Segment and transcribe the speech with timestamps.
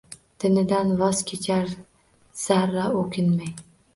[0.43, 1.69] Dinidan voz kechar
[2.45, 3.55] zarra o’kinmay